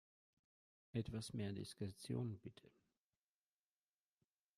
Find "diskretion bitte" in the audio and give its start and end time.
1.53-2.71